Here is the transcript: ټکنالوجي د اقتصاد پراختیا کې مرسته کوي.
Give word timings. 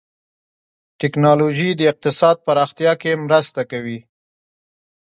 ټکنالوجي 0.99 1.69
د 1.75 1.81
اقتصاد 1.91 2.35
پراختیا 2.45 2.91
کې 3.01 3.11
مرسته 3.25 3.61
کوي. 3.71 3.99